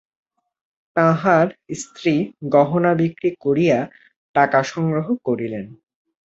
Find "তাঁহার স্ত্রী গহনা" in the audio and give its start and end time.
0.95-2.91